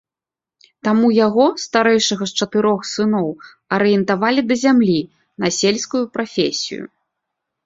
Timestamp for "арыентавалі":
3.77-4.41